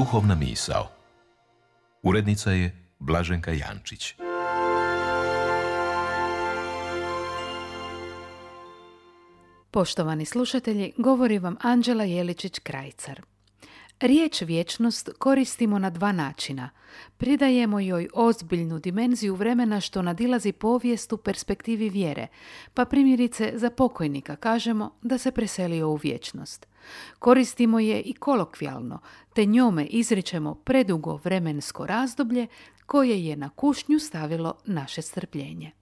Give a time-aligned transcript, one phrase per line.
[0.00, 0.88] Duhovna misao.
[2.02, 4.14] Urednica je Blaženka Jančić.
[9.70, 13.20] Poštovani slušatelji, govori vam Anđela Jeličić-Krajcar.
[14.00, 16.70] Riječ vječnost koristimo na dva načina.
[17.16, 22.26] Pridajemo joj ozbiljnu dimenziju vremena što nadilazi povijest u perspektivi vjere,
[22.74, 26.66] pa primjerice za pokojnika kažemo da se preselio u vječnost.
[27.18, 29.00] Koristimo je i kolokvijalno,
[29.34, 32.46] te njome izričemo predugo vremensko razdoblje
[32.86, 35.72] koje je na kušnju stavilo naše strpljenje.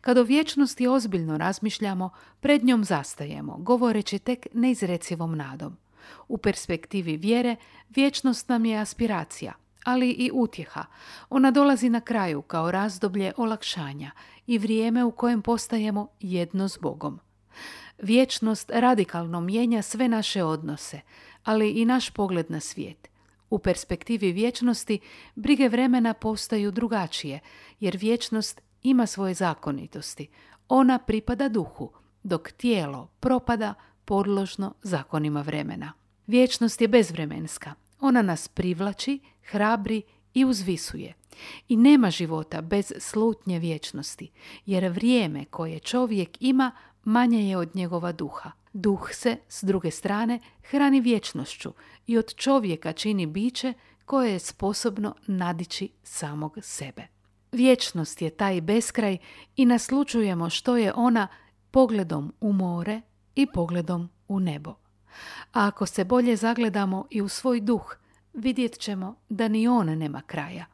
[0.00, 5.83] Kad o vječnosti ozbiljno razmišljamo, pred njom zastajemo, govoreći tek neizrecivom nadom.
[6.28, 7.56] U perspektivi vjere,
[7.90, 9.52] vječnost nam je aspiracija,
[9.84, 10.84] ali i utjeha.
[11.30, 14.10] Ona dolazi na kraju kao razdoblje olakšanja
[14.46, 17.20] i vrijeme u kojem postajemo jedno s Bogom.
[17.98, 21.00] Vječnost radikalno mijenja sve naše odnose,
[21.44, 23.08] ali i naš pogled na svijet.
[23.50, 24.98] U perspektivi vječnosti
[25.34, 27.40] brige vremena postaju drugačije,
[27.80, 30.28] jer vječnost ima svoje zakonitosti.
[30.68, 31.90] Ona pripada duhu,
[32.22, 33.74] dok tijelo propada
[34.04, 35.92] podložno zakonima vremena.
[36.26, 37.74] Vječnost je bezvremenska.
[38.00, 40.02] Ona nas privlači, hrabri
[40.34, 41.14] i uzvisuje.
[41.68, 44.30] I nema života bez slutnje vječnosti,
[44.66, 46.70] jer vrijeme koje čovjek ima
[47.04, 48.50] manje je od njegova duha.
[48.72, 51.72] Duh se, s druge strane, hrani vječnošću
[52.06, 53.72] i od čovjeka čini biće
[54.04, 57.06] koje je sposobno nadići samog sebe.
[57.52, 59.18] Vječnost je taj beskraj
[59.56, 61.28] i naslučujemo što je ona
[61.70, 63.00] pogledom u more
[63.34, 64.70] i pogledom u nebo.
[65.52, 67.96] A ako se bolje zagledamo i u svoj duh,
[68.32, 70.66] vidjet ćemo da ni on nema kraja.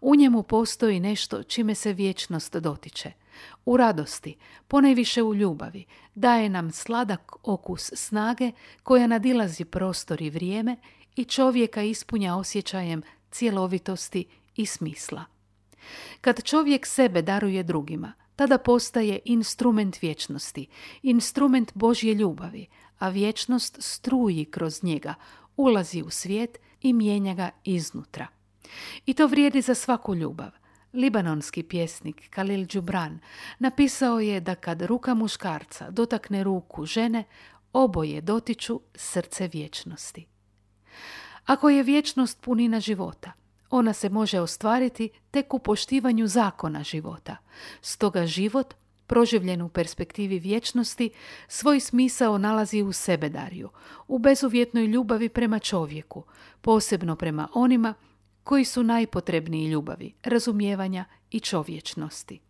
[0.00, 3.12] U njemu postoji nešto čime se vječnost dotiče.
[3.64, 4.36] U radosti,
[4.68, 8.52] ponajviše u ljubavi, daje nam sladak okus snage
[8.82, 10.76] koja nadilazi prostor i vrijeme
[11.16, 14.24] i čovjeka ispunja osjećajem cjelovitosti
[14.56, 15.24] i smisla.
[16.20, 20.66] Kad čovjek sebe daruje drugima, tada postaje instrument vječnosti,
[21.02, 22.66] instrument Božje ljubavi,
[22.98, 25.14] a vječnost struji kroz njega,
[25.56, 28.26] ulazi u svijet i mijenja ga iznutra.
[29.06, 30.50] I to vrijedi za svaku ljubav.
[30.92, 33.18] Libanonski pjesnik Khalil Džubran
[33.58, 37.24] napisao je da kad ruka muškarca dotakne ruku žene,
[37.72, 40.26] oboje dotiču srce vječnosti.
[41.46, 43.32] Ako je vječnost punina života,
[43.72, 47.36] ona se može ostvariti tek u poštivanju zakona života.
[47.80, 48.74] Stoga život,
[49.06, 51.10] proživljen u perspektivi vječnosti,
[51.48, 53.68] svoj smisao nalazi u sebedarju,
[54.08, 56.24] u bezuvjetnoj ljubavi prema čovjeku,
[56.60, 57.94] posebno prema onima
[58.44, 62.40] koji su najpotrebniji ljubavi, razumijevanja i čovječnosti.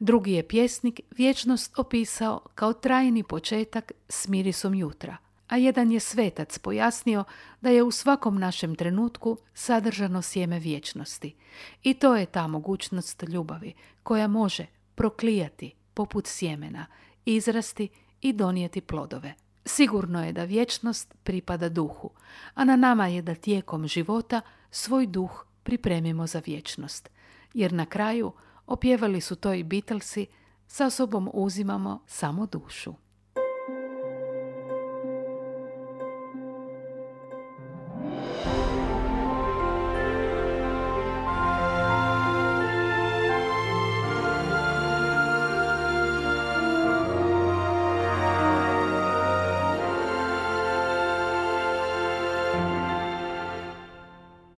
[0.00, 5.16] Drugi je pjesnik vječnost opisao kao trajni početak s mirisom jutra–
[5.48, 7.24] a jedan je svetac pojasnio
[7.60, 11.34] da je u svakom našem trenutku sadržano sjeme vječnosti.
[11.82, 16.86] I to je ta mogućnost ljubavi koja može proklijati poput sjemena,
[17.24, 17.88] izrasti
[18.20, 19.34] i donijeti plodove.
[19.64, 22.10] Sigurno je da vječnost pripada duhu,
[22.54, 27.10] a na nama je da tijekom života svoj duh pripremimo za vječnost.
[27.54, 28.32] Jer na kraju
[28.66, 30.26] opjevali su to i Beatlesi,
[30.66, 32.94] sa sobom uzimamo samo dušu.